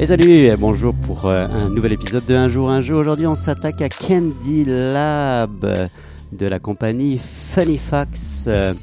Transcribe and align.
Et 0.00 0.06
salut 0.06 0.48
bonjour 0.58 0.94
pour 0.94 1.26
euh, 1.26 1.48
un 1.48 1.70
nouvel 1.70 1.92
épisode 1.92 2.24
de 2.24 2.34
Un 2.34 2.46
jour 2.46 2.70
un 2.70 2.80
jeu. 2.80 2.94
Aujourd'hui 2.94 3.26
on 3.26 3.34
s'attaque 3.34 3.82
à 3.82 3.88
Candy 3.88 4.64
Lab 4.64 5.88
de 6.30 6.46
la 6.46 6.58
compagnie 6.60 7.18
Funny 7.18 7.78
Fox. 7.78 8.44
Euh, 8.46 8.74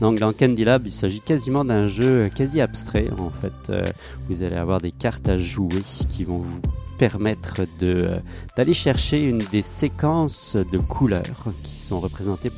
Donc 0.00 0.20
dans 0.20 0.32
Candy 0.32 0.64
Lab 0.64 0.86
il 0.86 0.92
s'agit 0.92 1.20
quasiment 1.20 1.64
d'un 1.64 1.88
jeu 1.88 2.30
quasi 2.36 2.60
abstrait 2.60 3.08
en 3.18 3.30
fait. 3.30 3.70
Euh, 3.70 3.84
Vous 4.28 4.44
allez 4.44 4.54
avoir 4.54 4.80
des 4.80 4.92
cartes 4.92 5.28
à 5.28 5.36
jouer 5.36 5.82
qui 6.08 6.22
vont 6.22 6.38
vous 6.38 6.60
permettre 6.98 7.62
euh, 7.82 8.20
d'aller 8.56 8.74
chercher 8.74 9.24
une 9.24 9.38
des 9.38 9.62
séquences 9.62 10.54
de 10.54 10.78
couleurs 10.78 11.24
qui 11.64 11.80
sont 11.80 11.98
représentées 11.98 12.52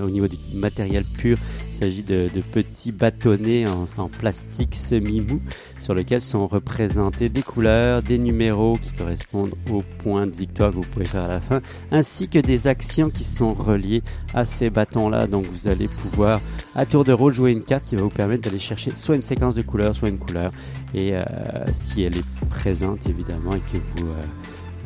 au 0.00 0.10
niveau 0.10 0.28
du 0.28 0.36
matériel 0.54 1.02
pur. 1.18 1.38
Il 1.78 1.84
s'agit 1.84 2.02
de, 2.02 2.28
petits 2.52 2.90
bâtonnets 2.90 3.64
en, 3.68 3.86
en 4.02 4.08
plastique 4.08 4.74
semi-mou 4.74 5.38
sur 5.78 5.94
lesquels 5.94 6.20
sont 6.20 6.42
représentés 6.42 7.28
des 7.28 7.42
couleurs, 7.42 8.02
des 8.02 8.18
numéros 8.18 8.72
qui 8.72 8.90
correspondent 8.96 9.54
aux 9.70 9.82
points 10.02 10.26
de 10.26 10.32
victoire 10.32 10.72
que 10.72 10.76
vous 10.76 10.82
pouvez 10.82 11.04
faire 11.04 11.22
à 11.22 11.28
la 11.28 11.40
fin, 11.40 11.60
ainsi 11.92 12.26
que 12.26 12.40
des 12.40 12.66
actions 12.66 13.10
qui 13.10 13.22
sont 13.22 13.54
reliées 13.54 14.02
à 14.34 14.44
ces 14.44 14.70
bâtons-là. 14.70 15.28
Donc 15.28 15.46
vous 15.46 15.68
allez 15.68 15.86
pouvoir 15.86 16.40
à 16.74 16.84
tour 16.84 17.04
de 17.04 17.12
rôle 17.12 17.32
jouer 17.32 17.52
une 17.52 17.62
carte 17.62 17.84
qui 17.84 17.94
va 17.94 18.02
vous 18.02 18.08
permettre 18.08 18.42
d'aller 18.42 18.58
chercher 18.58 18.90
soit 18.96 19.14
une 19.14 19.22
séquence 19.22 19.54
de 19.54 19.62
couleurs, 19.62 19.94
soit 19.94 20.08
une 20.08 20.18
couleur. 20.18 20.50
Et 20.94 21.14
euh, 21.14 21.22
si 21.72 22.02
elle 22.02 22.16
est 22.16 22.26
présente 22.50 23.06
évidemment 23.06 23.54
et 23.54 23.60
que 23.60 23.76
vous 23.76 24.08
euh, 24.08 24.24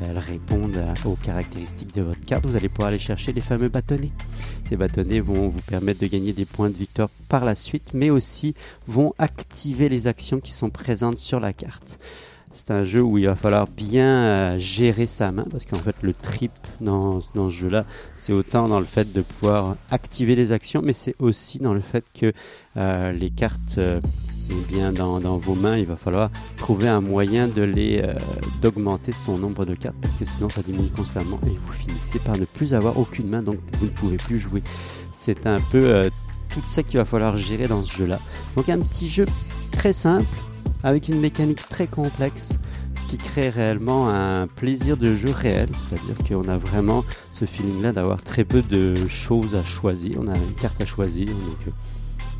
elle 0.02 0.18
répondent 0.18 0.78
aux 1.04 1.16
caractéristiques 1.16 1.94
de 1.94 2.02
votre 2.02 2.24
carte, 2.24 2.46
vous 2.46 2.56
allez 2.56 2.68
pouvoir 2.68 2.88
aller 2.88 2.98
chercher 2.98 3.32
les 3.32 3.40
fameux 3.40 3.68
bâtonnets. 3.68 4.12
Ces 4.62 4.76
bâtonnets 4.76 5.20
vont 5.20 5.48
vous 5.48 5.62
permettre 5.62 6.00
de 6.00 6.06
gagner 6.06 6.32
des 6.32 6.44
points 6.44 6.70
de 6.70 6.76
victoire 6.76 7.08
par 7.28 7.44
la 7.44 7.54
suite, 7.54 7.90
mais 7.94 8.10
aussi 8.10 8.54
vont 8.86 9.14
activer 9.18 9.88
les 9.88 10.06
actions 10.06 10.40
qui 10.40 10.52
sont 10.52 10.70
présentes 10.70 11.16
sur 11.16 11.40
la 11.40 11.52
carte. 11.52 11.98
C'est 12.52 12.70
un 12.70 12.84
jeu 12.84 13.00
où 13.00 13.16
il 13.16 13.26
va 13.26 13.34
falloir 13.34 13.66
bien 13.66 14.24
euh, 14.24 14.58
gérer 14.58 15.06
sa 15.06 15.32
main, 15.32 15.44
parce 15.50 15.64
qu'en 15.64 15.78
fait 15.78 15.96
le 16.02 16.12
trip 16.12 16.52
dans, 16.82 17.20
dans 17.34 17.46
ce 17.46 17.52
jeu-là, 17.52 17.86
c'est 18.14 18.34
autant 18.34 18.68
dans 18.68 18.78
le 18.78 18.84
fait 18.84 19.10
de 19.10 19.22
pouvoir 19.22 19.76
activer 19.90 20.36
les 20.36 20.52
actions, 20.52 20.82
mais 20.82 20.92
c'est 20.92 21.14
aussi 21.18 21.58
dans 21.58 21.72
le 21.72 21.80
fait 21.80 22.04
que 22.14 22.32
euh, 22.76 23.12
les 23.12 23.30
cartes, 23.30 23.78
euh, 23.78 24.00
eh 24.50 24.72
bien 24.72 24.92
dans, 24.92 25.18
vos 25.38 25.54
mains, 25.54 25.78
il 25.78 25.86
va 25.86 25.96
falloir 25.96 26.30
trouver 26.56 26.88
un 26.88 27.00
moyen 27.00 27.48
de 27.48 27.62
les 27.62 28.00
euh, 28.02 28.14
d'augmenter 28.60 29.12
son 29.12 29.38
nombre 29.38 29.64
de 29.64 29.74
cartes, 29.74 29.96
parce 30.00 30.14
que 30.14 30.24
sinon 30.24 30.48
ça 30.48 30.62
diminue 30.62 30.90
constamment 30.90 31.40
et 31.46 31.50
vous 31.50 31.72
finissez 31.72 32.18
par 32.18 32.36
ne 32.36 32.44
plus 32.44 32.74
avoir 32.74 32.98
aucune 32.98 33.28
main, 33.28 33.42
donc 33.42 33.56
vous 33.78 33.86
ne 33.86 33.90
pouvez 33.90 34.16
plus 34.16 34.38
jouer. 34.38 34.62
C'est 35.10 35.46
un 35.46 35.60
peu 35.70 35.82
euh, 35.82 36.02
tout 36.50 36.62
ça 36.66 36.82
qu'il 36.82 36.98
va 36.98 37.04
falloir 37.04 37.36
gérer 37.36 37.66
dans 37.68 37.82
ce 37.82 37.96
jeu-là. 37.96 38.18
Donc 38.56 38.68
un 38.68 38.78
petit 38.78 39.08
jeu 39.08 39.26
très 39.70 39.92
simple 39.92 40.26
avec 40.82 41.08
une 41.08 41.20
mécanique 41.20 41.66
très 41.68 41.86
complexe, 41.86 42.58
ce 43.00 43.06
qui 43.06 43.16
crée 43.16 43.48
réellement 43.48 44.08
un 44.08 44.46
plaisir 44.46 44.96
de 44.96 45.14
jeu 45.14 45.30
réel, 45.32 45.68
c'est-à-dire 45.78 46.16
qu'on 46.26 46.48
a 46.48 46.58
vraiment 46.58 47.04
ce 47.32 47.44
feeling-là 47.44 47.92
d'avoir 47.92 48.22
très 48.22 48.44
peu 48.44 48.62
de 48.62 48.94
choses 49.08 49.54
à 49.54 49.62
choisir. 49.62 50.18
On 50.20 50.28
a 50.28 50.36
une 50.36 50.54
carte 50.60 50.80
à 50.80 50.86
choisir, 50.86 51.28
donc 51.28 51.68
euh, 51.68 51.70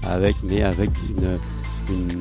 avec, 0.03 0.37
mais 0.43 0.63
avec 0.63 0.91
une, 1.09 1.39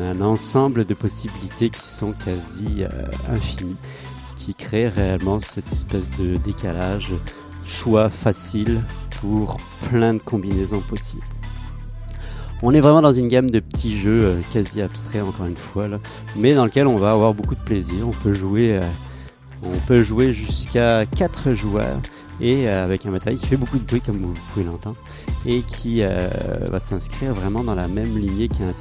un 0.02 0.22
ensemble 0.22 0.86
de 0.86 0.94
possibilités 0.94 1.70
qui 1.70 1.86
sont 1.86 2.14
quasi 2.14 2.84
euh, 2.84 2.88
infinies, 3.30 3.76
ce 4.28 4.36
qui 4.36 4.56
crée 4.56 4.88
réellement 4.88 5.40
cette 5.40 5.72
espèce 5.72 6.10
de 6.12 6.38
décalage, 6.38 7.12
choix 7.66 8.10
facile 8.10 8.82
pour 9.20 9.58
plein 9.90 10.16
de 10.16 10.20
combinaisons 10.20 10.82
possibles. 10.82 11.26
On 12.64 12.74
est 12.74 12.80
vraiment 12.80 13.02
dans 13.02 13.12
une 13.12 13.28
gamme 13.28 13.50
de 13.50 13.60
petits 13.60 13.96
jeux 13.96 14.26
euh, 14.26 14.42
quasi 14.54 14.82
abstraits 14.82 15.24
encore 15.24 15.46
une 15.46 15.56
fois 15.56 15.88
mais 16.36 16.54
dans 16.54 16.66
lequel 16.66 16.88
on 16.88 16.96
va 16.96 17.12
avoir 17.12 17.34
beaucoup 17.34 17.56
de 17.56 17.64
plaisir. 17.64 18.08
On 18.08 18.12
peut 18.12 18.34
jouer, 18.34 18.78
euh, 18.78 18.82
on 19.64 19.78
peut 19.88 20.04
jouer 20.04 20.34
jusqu'à 20.34 21.06
4 21.06 21.54
joueurs 21.54 21.98
et 22.40 22.68
avec 22.68 23.06
un 23.06 23.12
matériel 23.12 23.40
qui 23.40 23.48
fait 23.48 23.58
beaucoup 23.58 23.78
de 23.78 23.84
bruit 23.84 24.02
comme 24.02 24.18
vous 24.18 24.34
pouvez 24.52 24.66
l'entendre 24.66 24.98
et 25.46 25.62
qui 25.62 26.02
va 26.02 26.80
s'inscrire 26.80 27.36
vraiment 27.36 27.64
dans 27.64 27.76
la 27.76 27.88
même 27.88 28.18
lignée 28.18 28.48
qu'un 28.48 28.74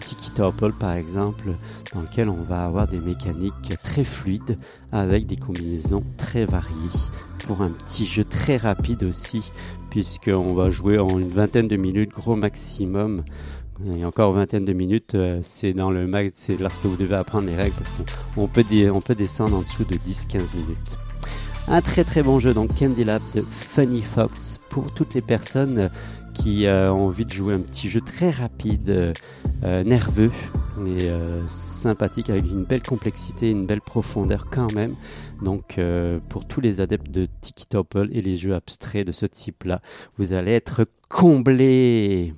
Tiki 0.00 0.30
Topple 0.30 0.72
par 0.72 0.94
exemple, 0.94 1.50
dans 1.94 2.00
lequel 2.00 2.28
on 2.28 2.42
va 2.42 2.64
avoir 2.64 2.86
des 2.86 2.98
mécaniques 2.98 3.76
très 3.82 4.04
fluides 4.04 4.58
avec 4.92 5.26
des 5.26 5.36
combinaisons 5.36 6.02
très 6.16 6.44
variées 6.44 6.74
pour 7.46 7.62
un 7.62 7.70
petit 7.70 8.06
jeu 8.06 8.24
très 8.24 8.56
rapide 8.56 9.04
aussi 9.04 9.52
puisqu'on 9.90 10.54
va 10.54 10.70
jouer 10.70 10.98
en 10.98 11.08
une 11.08 11.30
vingtaine 11.30 11.68
de 11.68 11.76
minutes, 11.76 12.10
gros 12.10 12.36
maximum. 12.36 13.24
Et 13.96 14.04
encore 14.04 14.32
vingtaine 14.32 14.64
de 14.64 14.72
minutes, 14.72 15.14
euh, 15.14 15.40
c'est 15.42 15.72
dans 15.72 15.90
le 15.90 16.06
max, 16.06 16.32
c'est 16.34 16.56
lorsque 16.58 16.84
vous 16.84 16.96
devez 16.96 17.16
apprendre 17.16 17.48
les 17.48 17.56
règles, 17.56 17.74
parce 17.76 17.90
qu'on 17.90 18.42
on 18.42 18.46
peut, 18.46 18.64
on 18.92 19.00
peut 19.00 19.14
descendre 19.14 19.56
en 19.56 19.62
dessous 19.62 19.84
de 19.84 19.94
10-15 19.94 20.54
minutes. 20.54 20.96
Un 21.66 21.80
très 21.80 22.04
très 22.04 22.22
bon 22.22 22.38
jeu, 22.40 22.52
donc 22.52 22.78
Candy 22.78 23.04
Lab 23.04 23.22
de 23.34 23.40
Funny 23.40 24.02
Fox, 24.02 24.60
pour 24.68 24.92
toutes 24.92 25.14
les 25.14 25.22
personnes 25.22 25.90
qui 26.40 26.66
euh, 26.66 26.90
ont 26.92 27.06
envie 27.06 27.26
de 27.26 27.30
jouer 27.30 27.54
un 27.54 27.60
petit 27.60 27.88
jeu 27.90 28.00
très 28.00 28.30
rapide, 28.30 28.88
euh, 28.88 29.12
euh, 29.62 29.84
nerveux 29.84 30.30
et 30.86 31.08
euh, 31.08 31.46
sympathique, 31.48 32.30
avec 32.30 32.44
une 32.46 32.64
belle 32.64 32.82
complexité, 32.82 33.50
une 33.50 33.66
belle 33.66 33.82
profondeur 33.82 34.46
quand 34.50 34.72
même. 34.74 34.94
Donc 35.42 35.76
euh, 35.76 36.18
pour 36.30 36.46
tous 36.46 36.62
les 36.62 36.80
adeptes 36.80 37.10
de 37.10 37.28
Tiki 37.42 37.66
Topple 37.66 38.08
et 38.12 38.22
les 38.22 38.36
jeux 38.36 38.54
abstraits 38.54 39.06
de 39.06 39.12
ce 39.12 39.26
type-là, 39.26 39.82
vous 40.16 40.32
allez 40.32 40.52
être 40.52 40.86
comblés. 41.10 42.32